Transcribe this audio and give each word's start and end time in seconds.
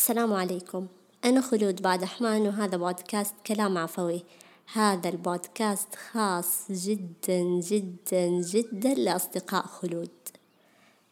السلام 0.00 0.32
عليكم. 0.32 0.86
أنا 1.24 1.40
خلود 1.40 1.82
بعد 1.82 2.02
أحمان 2.02 2.46
وهذا 2.46 2.76
بودكاست 2.76 3.34
كلام 3.46 3.78
عفوي. 3.78 4.24
هذا 4.72 5.08
البودكاست 5.08 5.94
خاص 5.94 6.72
جدا 6.72 7.42
جدا 7.60 8.28
جدا 8.28 8.94
لأصدقاء 8.94 9.66
خلود. 9.66 10.10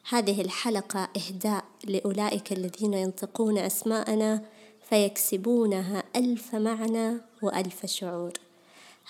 هذه 0.09 0.41
الحلقة 0.41 1.09
إهداء 1.17 1.65
لأولئك 1.85 2.53
الذين 2.53 2.95
ينطقون 2.95 3.59
أسماءنا 3.59 4.43
فيكسبونها 4.89 6.05
ألف 6.17 6.55
معنى 6.55 7.21
وألف 7.43 7.87
شعور. 7.87 8.33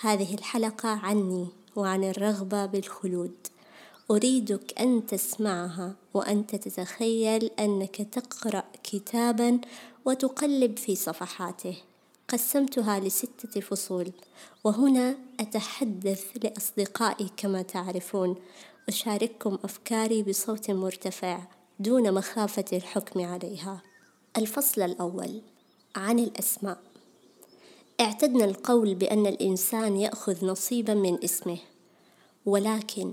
هذه 0.01 0.35
الحلقة 0.35 0.89
عني 0.89 1.49
وعن 1.77 2.05
الرغبة 2.05 2.67
بالخلود. 2.67 3.37
أريدك 4.11 4.81
أن 4.81 5.07
تسمعها 5.07 5.95
وأنت 6.15 6.57
تتخيل 6.57 7.51
أنك 7.59 7.97
تقرأ 7.97 8.65
كتابا 8.93 9.61
وتقلب 10.05 10.79
في 10.79 10.97
صفحاته. 10.97 11.77
قسمتها 12.29 13.01
لستة 13.01 13.61
فصول. 13.61 14.11
وهنا 14.65 15.17
أتحدث 15.41 16.25
لأصدقائي 16.45 17.31
كما 17.37 17.63
تعرفون. 17.63 18.37
أشارككم 18.89 19.59
أفكاري 19.65 20.23
بصوت 20.23 20.71
مرتفع 20.71 21.41
دون 21.79 22.15
مخافة 22.15 22.65
الحكم 22.73 23.25
عليها. 23.25 23.83
الفصل 24.37 24.83
الأول 24.83 25.41
عن 25.97 26.19
الأسماء. 26.19 26.79
اعتدنا 28.01 28.45
القول 28.45 28.95
بأن 28.95 29.27
الإنسان 29.27 29.97
يأخذ 29.97 30.47
نصيبا 30.47 30.95
من 30.95 31.25
اسمه. 31.25 31.59
ولكن 32.47 33.13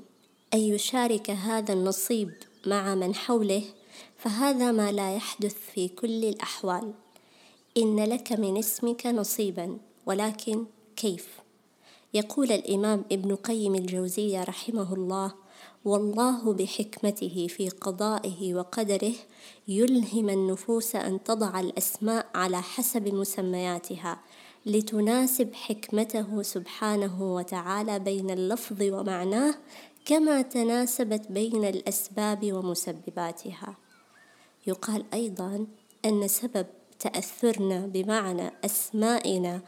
أن 0.54 0.60
يشارك 0.60 1.30
هذا 1.30 1.74
النصيب 1.74 2.34
مع 2.66 2.96
من 2.96 3.16
حوله 3.16 3.64
فهذا 4.18 4.72
ما 4.72 4.92
لا 4.92 5.16
يحدث 5.16 5.56
في 5.74 5.88
كل 5.88 6.26
الأحوال. 6.26 6.94
إن 7.78 8.04
لك 8.04 8.32
من 8.32 8.58
اسمك 8.58 9.06
نصيبا 9.08 9.78
ولكن 10.06 10.66
كيف؟ 10.96 11.28
يقول 12.14 12.52
الإمام 12.52 13.06
ابن 13.12 13.36
قيم 13.36 13.76
الجوزية 13.76 14.44
رحمه 14.44 14.94
الله 14.94 15.34
والله 15.86 16.54
بحكمته 16.54 17.48
في 17.50 17.70
قضائه 17.70 18.54
وقدره 18.54 19.14
يلهم 19.68 20.30
النفوس 20.30 20.96
أن 20.96 21.24
تضع 21.24 21.60
الأسماء 21.60 22.28
على 22.36 22.62
حسب 22.62 23.14
مسمياتها 23.14 24.20
لتناسب 24.66 25.54
حكمته 25.54 26.42
سبحانه 26.42 27.36
وتعالى 27.36 28.00
بين 28.00 28.30
اللفظ 28.30 28.82
ومعناه 28.82 29.56
كما 30.06 30.42
تناسبت 30.42 31.32
بين 31.32 31.66
الأسباب 31.66 32.54
ومسبباتها. 32.54 33.78
يقال 34.68 35.06
أيضا 35.14 35.68
أن 36.06 36.28
سبب 36.28 36.66
تأثرنا 37.00 37.86
بمعنى 37.86 38.52
أسمائنا 38.66 39.62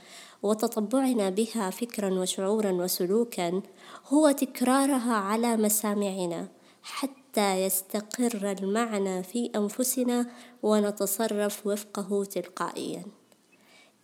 وتطبعنا 0.44 1.30
بها 1.30 1.70
فكرا 1.70 2.20
وشعورا 2.20 2.72
وسلوكا 2.72 3.62
هو 4.08 4.32
تكرارها 4.32 5.14
على 5.14 5.58
مسامعنا 5.58 6.48
حتى 6.84 7.64
يستقر 7.64 8.52
المعنى 8.52 9.24
في 9.24 9.52
أنفسنا 9.56 10.32
ونتصرف 10.64 11.68
وفقه 11.68 12.24
تلقائيا. 12.26 13.04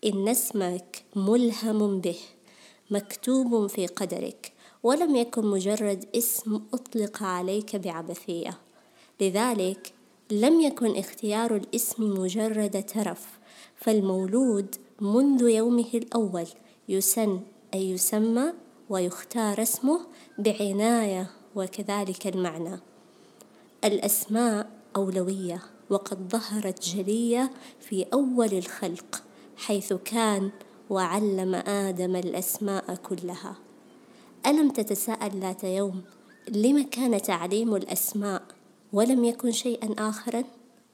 إن 0.06 0.28
اسمك 0.28 1.04
ملهم 1.16 2.00
به 2.00 2.20
مكتوب 2.92 3.68
في 3.68 3.88
قدرك 3.88 4.54
ولم 4.84 5.16
يكن 5.16 5.46
مجرد 5.46 6.06
اسم 6.16 6.62
أطلق 6.74 7.24
عليك 7.24 7.76
بعبثية. 7.76 8.58
لذلك 9.22 9.94
لم 10.34 10.62
يكن 10.62 10.98
اختيار 10.98 11.56
الاسم 11.56 12.20
مجرد 12.20 12.86
ترف 12.86 13.26
فالمولود 13.76 14.76
منذ 15.02 15.50
يومه 15.50 15.90
الأول 15.94 16.48
يسن 16.90 17.42
أي 17.74 17.90
يسمى 17.92 18.54
ويختار 18.90 19.62
اسمه 19.62 20.00
بعناية 20.38 21.30
وكذلك 21.56 22.28
المعنى. 22.28 22.80
الأسماء 23.84 24.70
أولوية 24.96 25.62
وقد 25.90 26.30
ظهرت 26.32 26.84
جلية 26.84 27.52
في 27.80 28.06
أول 28.14 28.54
الخلق 28.54 29.24
حيث 29.58 29.94
كان 29.94 30.52
وعلم 30.90 31.56
آدم 31.56 32.16
الأسماء 32.16 32.96
كلها. 32.96 33.56
ألم 34.46 34.70
تتساءل 34.70 35.40
ذات 35.40 35.64
يوم 35.64 36.02
لم 36.50 36.84
كان 36.84 37.22
تعليم 37.22 37.76
الأسماء 37.76 38.44
ولم 38.94 39.26
يكن 39.26 39.52
شيئا 39.52 40.10
آخرا؟ 40.10 40.44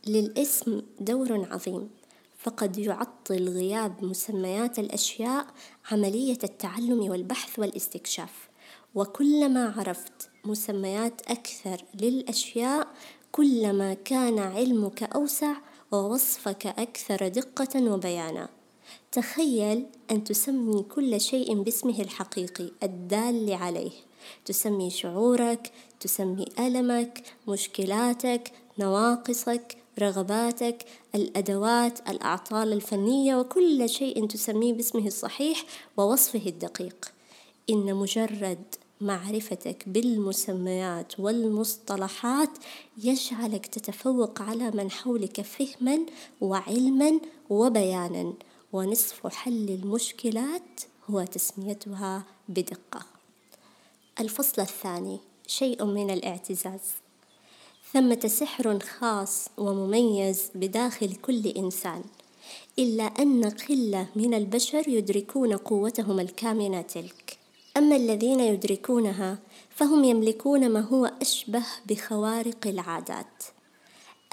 للإسم 0.08 0.82
دور 1.00 1.48
عظيم. 1.52 1.90
فقد 2.38 2.78
يعطل 2.78 3.50
غياب 3.50 4.04
مسميات 4.04 4.80
الأشياء 4.80 5.46
عملية 5.92 6.38
التعلم 6.44 7.10
والبحث 7.10 7.60
والاستكشاف. 7.60 8.50
وكلما 8.96 9.74
عرفت 9.78 10.30
مسميات 10.46 11.22
أكثر 11.22 11.82
للأشياء 12.02 12.88
كلما 13.32 13.94
كان 13.94 14.40
علمك 14.40 15.04
أوسع 15.04 15.54
ووصفك 15.92 16.68
أكثر 16.68 17.28
دقة 17.28 17.94
وبيانا. 17.94 18.50
تخيل 19.12 19.86
أن 20.12 20.24
تسمي 20.24 20.84
كل 20.84 21.22
شيء 21.22 21.62
باسمه 21.64 22.02
الحقيقي 22.02 22.72
الدال 22.84 23.54
عليه. 23.54 24.09
تسمي 24.46 24.90
شعورك 24.90 25.72
تسمي 26.00 26.46
ألمك 26.60 27.24
مشكلاتك 27.48 28.52
نواقصك 28.80 29.78
رغباتك 30.00 30.86
الأدوات 31.16 32.10
الأعطال 32.10 32.74
الفنية 32.74 33.36
وكل 33.36 33.90
شيء 33.90 34.26
تسميه 34.26 34.74
باسمه 34.74 35.08
الصحيح 35.08 35.66
ووصفه 35.98 36.42
الدقيق. 36.46 37.12
إن 37.70 37.96
مجرد 37.96 38.64
معرفتك 39.02 39.84
بالمسميات 39.88 41.20
والمصطلحات 41.20 42.50
يجعلك 43.04 43.66
تتفوق 43.66 44.42
على 44.42 44.72
من 44.72 44.92
حولك 44.92 45.42
فهما 45.42 46.00
وعلما 46.42 47.20
وبيانا 47.50 48.34
ونصف 48.74 49.28
حل 49.28 49.70
المشكلات 49.70 50.82
هو 51.10 51.24
تسميتها 51.24 52.24
بدقة. 52.50 53.19
الفصل 54.20 54.62
الثاني 54.62 55.20
شيء 55.48 55.86
من 55.86 56.12
الاعتزاز. 56.12 56.82
ثمة 57.94 58.20
سحر 58.28 58.80
خاص 58.80 59.48
ومميز 59.58 60.52
بداخل 60.56 61.16
كل 61.16 61.48
إنسان 61.48 62.04
إلا 62.80 63.04
أن 63.04 63.50
قلة 63.50 64.08
من 64.16 64.34
البشر 64.34 64.88
يدركون 64.88 65.54
قوتهم 65.54 66.20
الكامنة 66.20 66.82
تلك. 66.82 67.38
أما 67.78 67.96
الذين 67.96 68.40
يدركونها 68.40 69.40
فهم 69.70 70.04
يملكون 70.04 70.70
ما 70.70 70.80
هو 70.80 71.12
أشبه 71.22 71.66
بخوارق 71.86 72.68
العادات. 72.68 73.44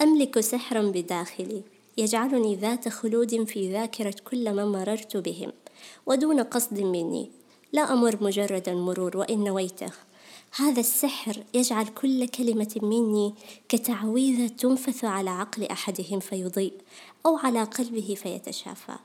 أملك 0.03 0.41
سحرا 0.41 0.83
بداخلي 0.83 1.63
يجعلني 1.97 2.57
ذات 2.57 2.89
خلود 2.89 3.45
في 3.45 3.73
ذاكرة 3.73 4.15
كل 4.31 4.55
من 4.55 4.65
مررت 4.65 5.17
بهم 5.17 5.53
ودون 6.07 6.41
قصد 6.41 6.81
مني. 6.81 7.31
لا 7.77 7.93
أمر 7.93 8.25
مجرد 8.25 8.69
المرور 8.69 9.17
وإن 9.17 9.45
نويته. 9.45 9.93
هذا 10.57 10.81
السحر 10.81 11.45
يجعل 11.55 11.87
كل 11.87 12.29
كلمة 12.29 12.77
مني 12.83 13.35
كتعويذة 13.69 14.49
تنفث 14.49 15.05
على 15.05 15.31
عقل 15.31 15.65
أحدهم 15.65 16.21
فيضيء 16.21 16.73
أو 17.27 17.37
على 17.37 17.63
قلبه 17.63 18.15
فيتشافى. 18.23 18.97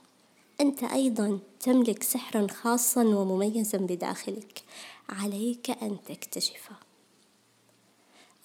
أنت 0.61 0.83
أيضا 0.83 1.39
تملك 1.59 2.03
سحرا 2.03 2.47
خاصا 2.47 3.03
ومميزا 3.03 3.77
بداخلك. 3.77 4.63
عليك 5.09 5.69
أن 5.69 5.97
تكتشفه 6.07 6.75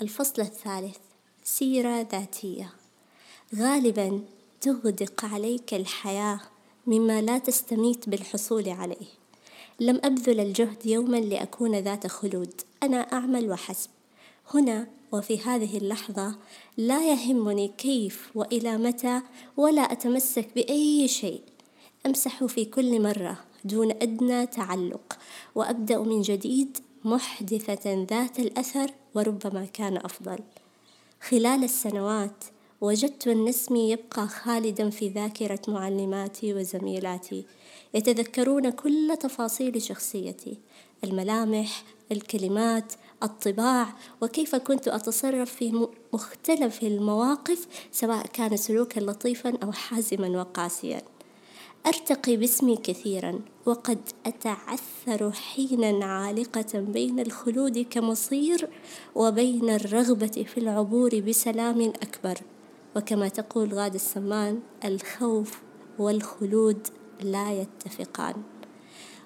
الفصل 0.03 0.43
الثالث 0.43 0.99
سيرة 1.45 2.09
ذاتية. 2.13 2.73
غالبا 3.57 4.21
تغدق 4.61 5.25
عليك 5.25 5.75
الحياة 5.75 6.41
مما 6.87 7.23
لا 7.23 7.39
تستميت 7.39 8.09
بالحصول 8.09 8.69
عليه. 8.69 9.26
لم 9.81 10.01
أبذل 10.05 10.41
الجهد 10.41 10.87
يوما 10.87 11.17
لأكون 11.17 11.75
ذات 11.75 12.07
خلود. 12.07 12.53
أنا 12.83 12.97
أعمل 12.97 13.51
وحسب. 13.51 13.91
هنا 14.55 14.87
وفي 15.13 15.39
هذه 15.39 15.79
اللحظة 15.79 16.35
لا 16.77 17.13
يهمني 17.13 17.69
كيف 17.69 18.31
وإلى 18.35 18.79
متى 18.79 19.21
ولا 19.57 19.83
أتمسك 19.83 20.49
بأي 20.55 21.09
شيء. 21.09 21.41
أمسح 22.07 22.45
في 22.45 22.65
كل 22.65 23.03
مرة 23.03 23.39
دون 23.65 23.91
أدنى 23.91 24.47
تعلق 24.47 25.19
وأبدأ 25.55 25.99
من 25.99 26.23
جديد 26.23 26.79
محدثة 27.05 28.07
ذات 28.11 28.39
الأثر 28.39 28.91
وربما 29.15 29.65
كان 29.65 29.97
أفضل. 29.97 30.39
خلال 31.21 31.65
السنوات 31.65 32.45
وجدت 32.81 33.29
أن 33.29 33.49
اسمي 33.49 33.91
يبقى 33.91 34.29
خالدا 34.29 34.91
في 34.91 35.09
ذاكرة 35.09 35.61
معلماتي 35.69 36.55
وزميلاتي. 36.55 37.45
يتذكرون 37.97 38.71
كل 38.71 39.17
تفاصيل 39.21 39.83
شخصيتي 39.83 40.59
الملامح 41.05 41.85
الكلمات 42.13 42.93
الطباع 43.23 43.89
وكيف 44.23 44.57
كنت 44.57 44.89
أتصرف 44.89 45.55
في 45.55 45.89
مختلف 46.13 46.83
المواقف 46.83 47.67
سواء 47.93 48.27
كان 48.27 48.57
سلوكا 48.57 49.01
لطيفا 49.01 49.59
أو 49.63 49.73
حازما 49.73 50.29
وقاسيا. 50.29 51.03
أرتقي 51.87 52.37
باسمي 52.37 52.77
كثيرا 52.77 53.41
وقد 53.67 53.99
أتعثر 54.27 55.33
حينا 55.33 56.05
عالقة 56.05 56.81
بين 56.81 57.21
الخلود 57.21 57.87
كمصير 57.91 58.69
وبين 59.15 59.71
الرغبة 59.71 60.47
في 60.53 60.59
العبور 60.59 61.21
بسلام 61.21 61.81
أكبر. 61.81 62.39
وكما 62.97 63.29
تقول 63.29 63.75
غادة 63.75 63.95
السمان 63.95 64.61
الخوف 64.85 65.61
والخلود 65.99 66.89
لا 67.23 67.61
يتفقان. 67.61 68.35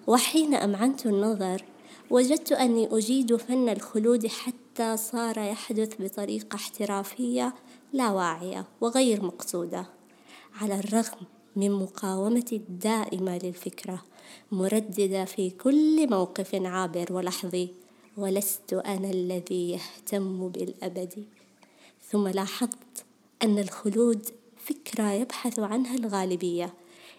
وحين 0.07 0.55
أمعنت 0.55 1.07
النظر 1.07 1.65
وجدت 2.11 2.53
أني 2.53 2.89
أجيد 2.93 3.37
فن 3.37 3.69
الخلود 3.69 4.27
حتى 4.27 4.97
صار 4.97 5.39
يحدث 5.39 5.95
بطريقة 6.03 6.57
احترافية 6.57 7.55
لا 7.93 8.11
واعية 8.11 8.67
وغير 8.81 9.23
مقصودة. 9.23 9.87
على 10.61 10.79
الرغم 10.79 11.19
من 11.57 11.71
مقاومتي 11.71 12.57
الدائمة 12.57 13.39
للفكرة 13.39 14.03
مرددة 14.53 15.25
في 15.25 15.51
كل 15.51 16.11
موقف 16.11 16.55
عابر 16.55 17.13
ولحظي 17.13 17.69
ولست 18.17 18.73
أنا 18.73 19.11
الذي 19.11 19.71
يهتم 19.71 20.49
بالأبد. 20.49 21.25
ثم 22.11 22.29
لاحظت 22.29 23.05
أن 23.43 23.59
الخلود 23.59 24.27
فكرة 24.57 25.13
يبحث 25.13 25.59
عنها 25.59 25.95
الغالبية 25.95 26.75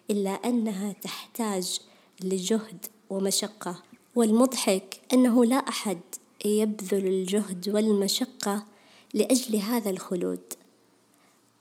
إلا 0.09 0.29
أنها 0.29 0.93
تحتاج 1.01 1.79
لجهد 2.23 2.85
ومشقة. 3.09 3.83
والمضحك 4.15 5.01
أنه 5.13 5.45
لا 5.45 5.55
أحد 5.55 5.99
يبذل 6.45 7.07
الجهد 7.07 7.69
والمشقة 7.69 8.65
لأجل 9.13 9.55
هذا 9.55 9.89
الخلود. 9.89 10.53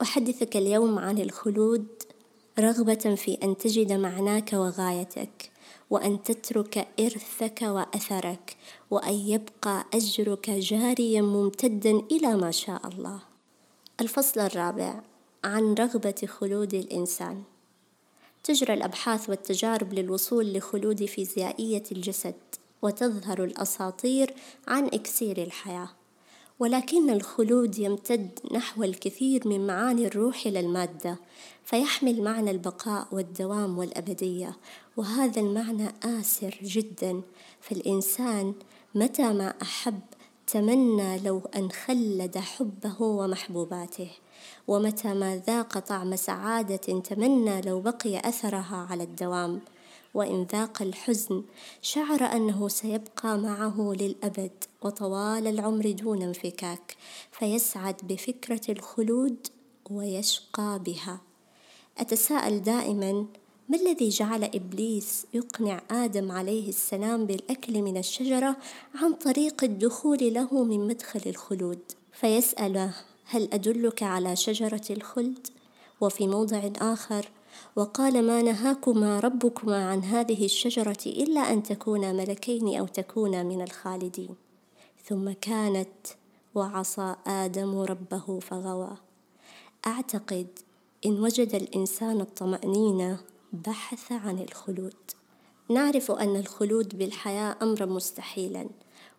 أحدثك 0.01 0.57
اليوم 0.57 0.99
عن 0.99 1.17
الخلود 1.17 1.87
رغبة 2.59 3.15
في 3.15 3.37
أن 3.43 3.57
تجد 3.57 3.91
معناك 3.91 4.53
وغايتك 4.53 5.51
وأن 5.89 6.23
تترك 6.23 6.87
إرثك 6.99 7.61
وأثرك 7.61 8.57
وأن 8.91 9.13
يبقى 9.13 9.85
أجرك 9.93 10.49
جاريا 10.49 11.21
ممتدا 11.21 11.91
إلى 11.91 12.35
ما 12.35 12.51
شاء 12.51 12.87
الله. 12.87 13.19
الفصل 14.01 14.39
الرابع 14.39 15.01
عن 15.43 15.73
رغبة 15.73 16.27
خلود 16.27 16.73
الإنسان. 16.73 17.43
تجرى 18.43 18.73
الأبحاث 18.73 19.29
والتجارب 19.29 19.93
للوصول 19.93 20.53
لخلود 20.53 21.05
فيزيائية 21.05 21.83
الجسد 21.91 22.35
وتظهر 22.81 23.43
الأساطير 23.43 24.33
عن 24.67 24.85
إكسير 24.85 25.43
الحياة. 25.43 25.89
ولكن 26.59 27.09
الخلود 27.09 27.79
يمتد 27.79 28.39
نحو 28.51 28.83
الكثير 28.83 29.47
من 29.47 29.67
معاني 29.67 30.07
الروح 30.07 30.45
إلى 30.45 30.59
المادة 30.59 31.17
فيحمل 31.63 32.21
معنى 32.21 32.51
البقاء 32.51 33.07
والدوام 33.11 33.77
والأبدية. 33.77 34.57
وهذا 34.97 35.41
المعنى 35.41 35.87
آسر 36.03 36.57
جدا 36.63 37.21
فالإنسان 37.61 38.53
متى 38.95 39.33
ما 39.33 39.53
أحب 39.61 39.99
تمنى 40.51 41.19
لو 41.19 41.41
أن 41.55 41.71
خلد 41.71 42.37
حبه 42.37 43.01
ومحبوباته 43.01 44.09
ومتى 44.67 45.13
ما 45.13 45.41
ذاق 45.47 45.79
طعم 45.79 46.15
سعادة 46.15 46.99
تمنى 46.99 47.61
لو 47.61 47.81
بقي 47.81 48.19
أثرها 48.19 48.87
على 48.89 49.03
الدوام. 49.03 49.61
وإن 50.13 50.43
ذاق 50.43 50.81
الحزن 50.81 51.43
شعر 51.81 52.23
أنه 52.23 52.67
سيبقى 52.67 53.37
معه 53.37 53.93
للأبد 53.99 54.51
وطوال 54.81 55.47
العمر 55.47 55.91
دون 55.91 56.21
انفكاك 56.21 56.95
فيسعد 57.31 57.95
بفكرة 58.03 58.71
الخلود 58.71 59.47
ويشقى 59.91 60.79
بها. 60.85 61.21
أتساءل 61.97 62.63
دائما 62.63 63.25
ما 63.69 63.77
الذي 63.77 64.09
جعل 64.09 64.43
إبليس 64.43 65.25
يقنع 65.33 65.81
آدم 65.91 66.31
عليه 66.31 66.69
السلام 66.69 67.25
بالأكل 67.25 67.81
من 67.81 67.97
الشجرة 67.97 68.57
عن 68.95 69.13
طريق 69.13 69.63
الدخول 69.63 70.33
له 70.33 70.63
من 70.63 70.87
مدخل 70.87 71.21
الخلود؟ 71.25 71.79
فيسأله 72.11 72.93
هل 73.25 73.49
أدلك 73.53 74.03
على 74.03 74.35
شجرة 74.35 74.81
الخلد؟ 74.89 75.47
وفي 76.01 76.27
موضع 76.27 76.69
آخر 76.77 77.29
وقال 77.75 78.27
ما 78.27 78.41
نهاكما 78.41 79.19
ربكما 79.19 79.89
عن 79.89 80.03
هذه 80.03 80.45
الشجرة 80.45 81.03
إلا 81.05 81.41
أن 81.41 81.63
تكونا 81.63 82.13
ملكين 82.13 82.79
أو 82.79 82.87
تكونا 82.87 83.43
من 83.43 83.61
الخالدين. 83.61 84.35
ثم 85.05 85.31
كانت 85.31 86.07
وعصى 86.55 87.15
آدم 87.27 87.79
ربه 87.79 88.39
فغوى. 88.39 88.97
أعتقد 89.87 90.47
إن 91.05 91.19
وجد 91.19 91.55
الإنسان 91.55 92.21
الطمأنينة 92.21 93.30
بحث 93.53 94.11
عن 94.11 94.39
الخلود. 94.39 94.93
نعرف 95.69 96.11
أن 96.11 96.35
الخلود 96.35 96.97
بالحياة 96.97 97.55
أمرا 97.61 97.85
مستحيلا 97.85 98.69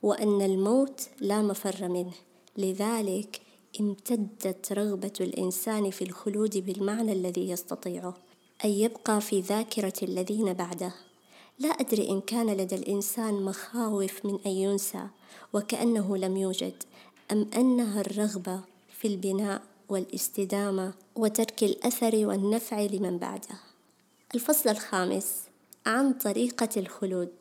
وأن 0.03 0.43
الموت 0.43 1.09
لا 1.21 1.43
مفر 1.43 1.89
منه. 1.89 2.13
لذلك 2.57 3.41
امتدت 3.81 4.73
رغبة 4.73 5.13
الإنسان 5.21 5.91
في 5.91 6.05
الخلود 6.05 6.59
بالمعنى 6.59 7.13
الذي 7.13 7.51
يستطيعه 7.51 8.15
أن 8.65 8.71
يبقى 8.71 9.21
في 9.21 9.41
ذاكرة 9.41 9.93
الذين 10.03 10.53
بعده. 10.53 10.95
لا 11.59 11.69
أدري 11.69 12.11
إن 12.11 12.21
كان 12.21 12.51
لدى 12.51 12.75
الإنسان 12.75 13.35
مخاوف 13.35 14.27
من 14.27 14.39
أن 14.47 14.51
ينسى 14.51 15.07
وكأنه 15.53 16.17
لم 16.17 16.37
يوجد 16.37 16.83
أم 17.33 17.47
أنها 17.57 18.01
الرغبة 18.01 18.61
في 18.99 19.09
البناء 19.09 19.63
والاستدامة 19.89 20.93
وترك 21.17 21.65
الأثر 21.65 22.27
والنفع 22.27 22.81
لمن 22.81 23.19
بعده. 23.19 23.72
الفصل 24.35 24.71
الخامس 24.71 25.37
عن 25.87 26.13
طريقة 26.13 26.69
الخلود 26.77 27.33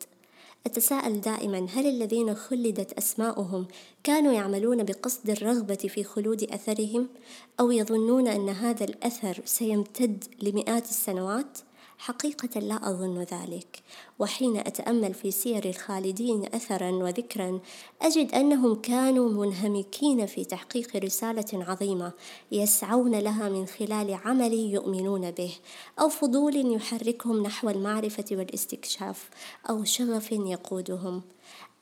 أتساءل 0.66 1.20
دائما 1.20 1.66
هل 1.74 1.86
الذين 1.86 2.34
خلدت 2.34 2.92
أسماؤهم 2.92 3.66
كانوا 4.04 4.32
يعملون 4.32 4.84
بقصد 4.84 5.30
الرغبة 5.30 5.74
في 5.74 6.04
خلود 6.04 6.42
أثرهم 6.42 7.08
أو 7.60 7.70
يظنون 7.70 8.28
أن 8.28 8.48
هذا 8.48 8.84
الأثر 8.84 9.40
سيمتد 9.44 10.24
لمئات 10.42 10.84
السنوات؟ 10.84 11.58
حقيقة 12.02 12.60
لا 12.60 12.90
أظن 12.90 13.18
ذلك. 13.18 13.82
وحين 14.18 14.56
أتأمل 14.56 15.14
في 15.14 15.30
سير 15.30 15.64
الخالدين 15.64 16.54
أثرا 16.54 16.90
وذكرا 16.90 17.60
أجد 18.02 18.34
أنهم 18.34 18.74
كانوا 18.74 19.46
منهمكين 19.46 20.26
في 20.26 20.44
تحقيق 20.44 20.96
رسالة 20.96 21.44
عظيمة 21.52 22.12
يسعون 22.52 23.14
لها 23.18 23.48
من 23.48 23.66
خلال 23.66 24.14
عمل 24.24 24.52
يؤمنون 24.52 25.30
به 25.30 25.54
أو 26.00 26.08
فضول 26.08 26.74
يحركهم 26.74 27.42
نحو 27.42 27.70
المعرفة 27.70 28.24
والاستكشاف 28.32 29.30
أو 29.70 29.84
شغف 29.84 30.32
يقودهم. 30.32 31.22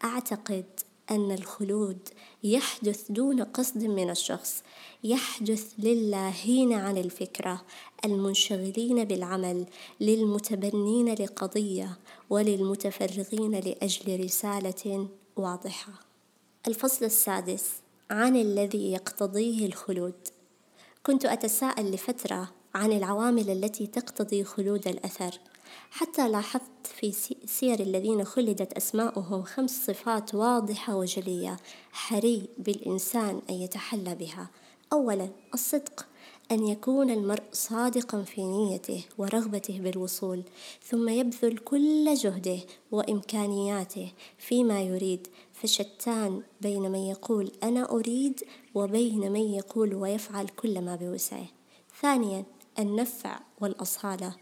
أعتقد 0.04 0.64
أن 1.10 1.32
الخلود 1.32 2.08
يحدث 2.44 3.12
دون 3.12 3.42
قصد 3.42 3.84
من 3.84 4.10
الشخص 4.10 4.62
يحدث 5.04 5.72
للاهين 5.78 6.72
عن 6.72 6.98
الفكرة 6.98 7.62
المنشغلين 8.04 9.04
بالعمل 9.04 9.66
للمتبنين 10.00 11.14
لقضية 11.14 11.98
وللمتفرغين 12.30 13.60
لأجل 13.60 14.24
رسالة 14.24 15.08
واضحة. 15.36 15.92
الفصل 16.68 17.04
السادس 17.04 17.70
عن 18.10 18.36
الذي 18.36 18.92
يقتضيه 18.92 19.66
الخلود. 19.66 20.28
كنت 21.06 21.24
أتساءل 21.24 21.90
لفترة 21.90 22.50
عن 22.74 22.92
العوامل 22.92 23.50
التي 23.50 23.86
تقتضي 23.86 24.44
خلود 24.44 24.88
الأثر. 24.88 25.38
حتى 25.90 26.28
لاحظت 26.28 26.86
في 26.96 27.12
سير 27.46 27.80
الذين 27.80 28.24
خلدت 28.24 28.72
أسماؤهم 28.72 29.42
خمس 29.42 29.86
صفات 29.86 30.34
واضحة 30.34 30.96
وجلية. 30.96 31.56
حري 31.92 32.48
بالإنسان 32.58 33.42
أن 33.50 33.54
يتحلى 33.54 34.14
بها. 34.14 34.50
أولا 34.92 35.28
الصدق 35.54 36.06
أن 36.50 36.66
يكون 36.66 37.10
المرء 37.10 37.42
صادقا 37.52 38.22
في 38.22 38.44
نيته 38.44 39.04
ورغبته 39.18 39.78
بالوصول 39.78 40.42
ثم 40.82 41.08
يبذل 41.08 41.58
كل 41.58 42.14
جهده 42.14 42.58
وإمكانياته 42.90 44.12
فيما 44.38 44.82
يريد. 44.82 45.28
فشتان 45.52 46.42
بين 46.60 46.82
من 46.82 46.98
يقول 46.98 47.50
أنا 47.62 47.90
أريد 47.90 48.40
وبين 48.74 49.32
من 49.32 49.54
يقول 49.54 49.94
ويفعل 49.94 50.48
كل 50.48 50.80
ما 50.80 50.96
بوسعه. 50.96 51.46
ثانيا 52.00 52.44
النفع 52.80 53.38
والأصالة. 53.60 54.34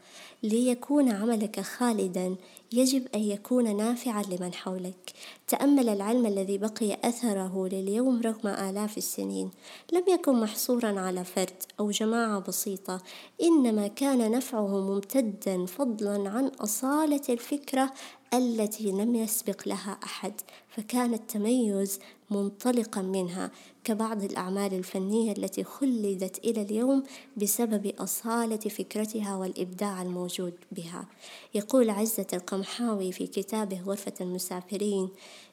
ليكون 0.42 1.12
عملك 1.12 1.60
خالدا 1.60 2.36
يجب 2.72 3.06
أن 3.14 3.20
يكون 3.20 3.76
نافعا 3.76 4.22
لمن 4.22 4.54
حولك. 4.54 5.12
تأمل 5.48 5.88
العلم 5.88 6.26
الذي 6.26 6.58
بقي 6.58 6.98
أثره 7.04 7.68
لليوم 7.72 8.20
رغم 8.22 8.48
آلاف 8.48 8.98
السنين. 8.98 9.50
لم 9.92 10.04
يكن 10.08 10.40
محصورا 10.40 11.00
على 11.00 11.24
فرد 11.24 11.62
أو 11.80 11.90
جماعة 11.90 12.38
بسيطة 12.38 13.02
إنما 13.42 13.86
كان 13.86 14.30
نفعه 14.30 14.66
ممتدا 14.66 15.66
فضلا 15.66 16.30
عن 16.30 16.46
أصالة 16.46 17.22
الفكرة 17.28 17.92
التي 18.34 18.92
لم 18.92 19.14
يسبق 19.14 19.68
لها 19.68 19.98
أحد 20.04 20.32
فكان 20.68 21.14
التميز 21.14 21.98
منطلقا 22.30 23.02
منها 23.02 23.50
كبعض 23.84 24.24
الأعمال 24.24 24.74
الفنية 24.74 25.32
التي 25.32 25.64
خلدت 25.64 26.38
إلى 26.44 26.62
اليوم 26.62 27.02
بسبب 27.36 27.92
أصالة 27.98 28.56
فكرتها 28.56 29.36
والإبداع 29.36 30.02
الموجود 30.02 30.52
بها. 30.72 31.06
يقول 31.54 31.90
عزة 31.90 32.26
القمحاوي 32.32 33.12
في 33.12 33.26
كتابه 33.26 33.80
غرفة 33.80 34.12
المسافرين 34.20 35.08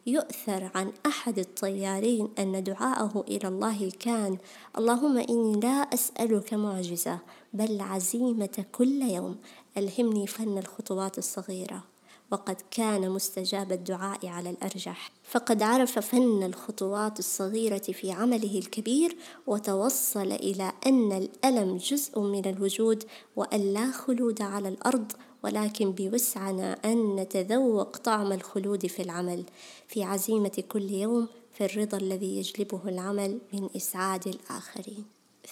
يؤثر 0.08 0.72
عن 0.76 0.92
أحد 1.06 1.40
الطيارين 1.40 2.30
أن 2.40 2.64
دعاءه 2.64 3.24
إلى 3.28 3.48
الله 3.48 3.92
كان 4.00 4.38
اللهم 4.78 5.18
إني 5.18 5.60
لا 5.60 5.70
أسألك 5.70 6.54
معجزة 6.54 7.20
بل 7.54 7.82
عزيمة 7.82 8.66
كل 8.72 9.02
يوم 9.02 9.36
ألهمني 9.78 10.28
فن 10.28 10.58
الخطوات 10.58 11.18
الصغيرة. 11.18 11.95
وقد 12.32 12.56
كان 12.72 13.10
مستجاب 13.10 13.72
الدعاء 13.72 14.28
على 14.28 14.50
الأرجح. 14.50 15.12
فقد 15.24 15.62
عرف 15.62 16.00
فن 16.00 16.44
الخطوات 16.44 17.20
الصغيرة 17.20 17.78
في 17.78 18.12
عمله 18.12 18.60
الكبير 18.60 19.18
وتوصل 19.48 20.32
إلى 20.32 20.72
أن 20.86 21.12
الألم 21.12 21.78
جزء 21.78 22.20
من 22.20 22.46
الوجود 22.46 23.04
وأن 23.36 23.74
لا 23.74 23.92
خلود 23.92 24.42
على 24.42 24.70
الأرض 24.70 25.12
ولكن 25.44 25.92
بوسعنا 25.92 26.74
أن 26.86 27.16
نتذوق 27.16 27.98
طعم 27.98 28.32
الخلود 28.32 28.88
في 28.88 29.02
العمل. 29.02 29.44
في 29.88 30.04
عزيمة 30.04 30.64
كل 30.70 30.92
يوم 30.92 31.28
في 31.54 31.66
الرضا 31.66 31.98
الذي 31.98 32.38
يجلبه 32.38 32.82
العمل 32.86 33.40
من 33.54 33.70
إسعاد 33.76 34.28
الآخرين. 34.28 35.06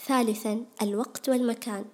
ثالثا 0.08 0.65
الوقت 0.82 1.30
والمكان. 1.30 1.86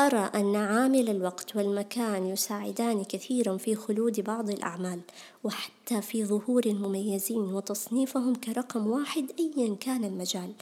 أرى 0.00 0.30
أن 0.34 0.56
عامل 0.56 1.10
الوقت 1.10 1.56
والمكان 1.56 2.26
يساعدان 2.26 3.04
كثيرا 3.04 3.56
في 3.56 3.74
خلود 3.74 4.20
بعض 4.20 4.50
الأعمال 4.50 5.00
وحتى 5.44 6.02
في 6.02 6.24
ظهور 6.24 6.66
المميزين 6.66 7.38
وتصنيفهم 7.38 8.34
كرقم 8.34 8.86
واحد 8.86 9.24
أيا 9.38 9.74
كان 9.74 10.04
المجال. 10.04 10.52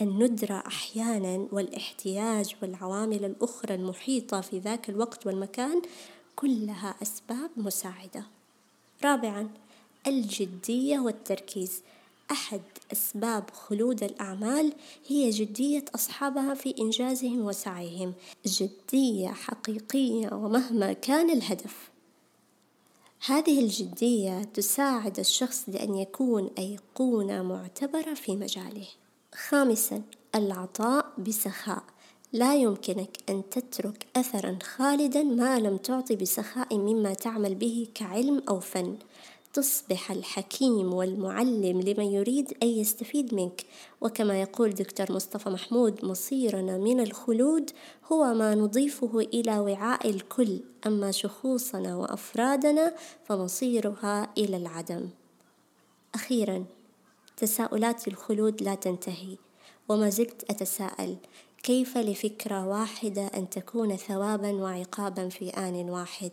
الندرة 0.00 0.62
أحيانا 0.66 1.46
والاحتياج 1.52 2.56
والعوامل 2.62 3.24
الأخرى 3.24 3.74
المحيطة 3.74 4.40
في 4.40 4.58
ذاك 4.58 4.88
الوقت 4.88 5.26
والمكان 5.26 5.82
كلها 6.36 6.94
أسباب 7.02 7.50
مساعدة. 7.56 8.24
رابعا 9.04 9.48
الجدية 10.06 10.98
والتركيز. 10.98 11.82
أحد 12.30 12.60
أسباب 12.92 13.50
خلود 13.50 14.02
الأعمال 14.02 14.72
هي 15.06 15.30
جدية 15.30 15.84
أصحابها 15.94 16.54
في 16.54 16.74
إنجازهم 16.80 17.40
وسعيهم، 17.40 18.14
جدية 18.46 19.28
حقيقية 19.28 20.34
ومهما 20.34 20.92
كان 20.92 21.30
الهدف. 21.30 21.90
هذه 23.26 23.60
الجدية 23.60 24.42
تساعد 24.42 25.18
الشخص 25.18 25.64
لأن 25.68 25.94
يكون 25.94 26.50
أيقونة 26.58 27.42
معتبرة 27.42 28.14
في 28.14 28.36
مجاله. 28.36 28.86
خامسًا 29.34 30.02
العطاء 30.34 31.12
بسخاء، 31.18 31.82
لا 32.32 32.54
يمكنك 32.54 33.18
أن 33.28 33.42
تترك 33.50 34.06
أثرًا 34.16 34.58
خالدًا 34.62 35.22
ما 35.22 35.58
لم 35.58 35.76
تعطي 35.76 36.16
بسخاء 36.16 36.76
مما 36.76 37.14
تعمل 37.14 37.54
به 37.54 37.88
كعلم 37.94 38.42
أو 38.48 38.60
فن. 38.60 38.96
تصبح 39.58 40.10
الحكيم 40.10 40.94
والمعلم 40.94 41.80
لمن 41.80 42.04
يريد 42.04 42.56
أن 42.62 42.68
يستفيد 42.68 43.34
منك. 43.34 43.64
وكما 44.00 44.40
يقول 44.40 44.70
دكتور 44.70 45.12
مصطفى 45.12 45.50
محمود 45.50 46.04
مصيرنا 46.04 46.78
من 46.78 47.00
الخلود 47.00 47.70
هو 48.12 48.34
ما 48.34 48.54
نضيفه 48.54 49.20
إلى 49.20 49.58
وعاء 49.58 50.10
الكل. 50.10 50.60
أما 50.86 51.10
شخوصنا 51.10 51.96
وأفرادنا 51.96 52.94
فمصيرها 53.24 54.30
إلى 54.38 54.56
العدم. 54.56 55.08
أخيرا 56.14 56.64
تساؤلات 57.36 58.08
الخلود 58.08 58.62
لا 58.62 58.74
تنتهي. 58.74 59.36
وما 59.88 60.10
زلت 60.10 60.50
أتساءل 60.50 61.16
كيف 61.62 61.98
لفكرة 61.98 62.66
واحدة 62.66 63.26
أن 63.26 63.50
تكون 63.50 63.96
ثوابا 63.96 64.50
وعقابا 64.50 65.28
في 65.28 65.48
آن 65.50 65.90
واحد؟ 65.90 66.32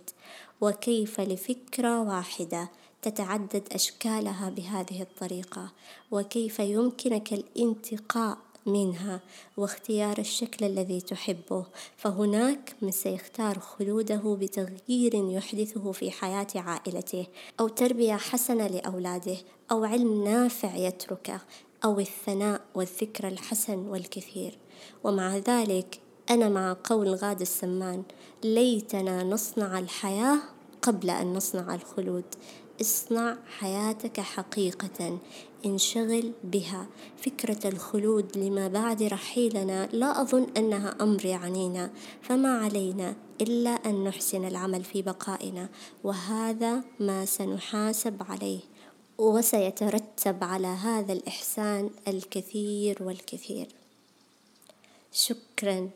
وكيف 0.62 1.22
لفكرة 1.22 2.02
واحدة 2.02 2.70
تتعدد 3.06 3.64
أشكالها 3.72 4.50
بهذه 4.50 5.02
الطريقة 5.02 5.72
وكيف 6.12 6.60
يمكنك 6.60 7.34
الانتقاء 7.34 8.38
منها 8.66 9.22
واختيار 9.58 10.18
الشكل 10.18 10.66
الذي 10.66 11.02
تحبه. 11.02 11.66
فهناك 11.98 12.76
من 12.82 12.92
سيختار 12.92 13.60
خلوده 13.60 14.38
بتغيير 14.42 15.16
يحدثه 15.16 15.92
في 15.92 16.12
حياة 16.12 16.48
عائلته 16.56 17.28
أو 17.60 17.68
تربية 17.68 18.14
حسنة 18.14 18.68
لأولاده 18.68 19.38
أو 19.72 19.84
علم 19.84 20.24
نافع 20.24 20.76
يتركه 20.76 21.42
أو 21.84 22.00
الثناء 22.00 22.62
والذكر 22.76 23.28
الحسن 23.28 23.78
والكثير. 23.78 24.58
ومع 25.04 25.38
ذلك 25.38 26.00
أنا 26.30 26.50
مع 26.50 26.78
قول 26.84 27.16
غاد 27.16 27.42
السمان 27.42 28.04
ليتنا 28.44 29.24
نصنع 29.24 29.80
الحياة 29.80 30.40
قبل 30.82 31.10
أن 31.10 31.34
نصنع 31.34 31.76
الخلود 31.76 32.26
اصنع 32.82 33.38
حياتك 33.60 34.20
حقيقة 34.20 35.20
انشغل 35.66 36.32
بها. 36.44 36.88
فكرة 37.18 37.68
الخلود 37.68 38.38
لما 38.38 38.68
بعد 38.68 39.04
رحيلنا 39.04 39.90
لا 39.92 40.22
أظن 40.22 40.48
أنها 40.58 40.96
أمر 41.02 41.26
يعنينا. 41.26 41.92
فما 42.22 42.58
علينا 42.58 43.16
إلا 43.42 43.70
أن 43.70 44.04
نحسن 44.04 44.46
العمل 44.46 44.84
في 44.84 45.02
بقائنا 45.02 45.70
وهذا 46.04 46.84
ما 47.00 47.26
سنحاسب 47.26 48.24
عليه 48.30 48.60
وسيترتب 49.18 50.44
على 50.44 50.68
هذا 50.68 51.14
الإحسان 51.14 51.90
الكثير 52.08 53.04
والكثير. 53.04 53.68
شكرا. 55.12 55.90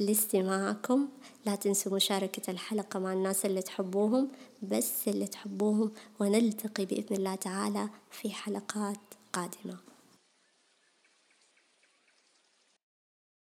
لاستماعكم. 0.00 1.08
لا 1.46 1.54
تنسوا 1.54 1.96
مشاركة 1.96 2.50
الحلقة 2.50 2.98
مع 2.98 3.12
الناس 3.12 3.46
اللي 3.46 3.62
تحبوهم 3.62 4.28
بس 4.62 5.08
اللي 5.08 5.26
تحبوهم 5.26 5.90
ونلتقي 6.20 6.84
بإذن 6.84 7.16
الله 7.16 7.34
تعالى 7.34 7.88
في 8.10 8.30
حلقات 8.30 8.98
قادمة. 9.32 9.83